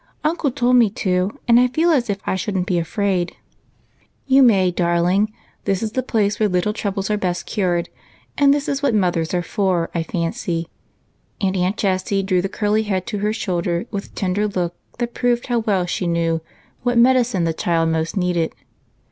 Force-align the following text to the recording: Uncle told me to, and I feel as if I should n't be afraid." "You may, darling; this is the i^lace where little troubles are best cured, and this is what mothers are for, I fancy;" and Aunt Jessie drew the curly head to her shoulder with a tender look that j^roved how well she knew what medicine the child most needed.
Uncle 0.23 0.49
told 0.49 0.77
me 0.77 0.89
to, 0.89 1.37
and 1.47 1.59
I 1.59 1.67
feel 1.67 1.91
as 1.91 2.09
if 2.09 2.17
I 2.25 2.35
should 2.35 2.57
n't 2.57 2.65
be 2.65 2.79
afraid." 2.79 3.35
"You 4.25 4.41
may, 4.41 4.71
darling; 4.71 5.31
this 5.65 5.83
is 5.83 5.91
the 5.91 6.01
i^lace 6.01 6.39
where 6.39 6.49
little 6.49 6.73
troubles 6.73 7.11
are 7.11 7.17
best 7.19 7.45
cured, 7.45 7.87
and 8.35 8.51
this 8.51 8.67
is 8.67 8.81
what 8.81 8.95
mothers 8.95 9.31
are 9.35 9.43
for, 9.43 9.91
I 9.93 10.01
fancy;" 10.01 10.69
and 11.39 11.55
Aunt 11.55 11.77
Jessie 11.77 12.23
drew 12.23 12.41
the 12.41 12.49
curly 12.49 12.81
head 12.81 13.05
to 13.05 13.19
her 13.19 13.31
shoulder 13.31 13.85
with 13.91 14.05
a 14.07 14.15
tender 14.15 14.47
look 14.47 14.73
that 14.97 15.13
j^roved 15.13 15.45
how 15.45 15.59
well 15.59 15.85
she 15.85 16.07
knew 16.07 16.41
what 16.81 16.97
medicine 16.97 17.43
the 17.43 17.53
child 17.53 17.89
most 17.89 18.17
needed. 18.17 18.53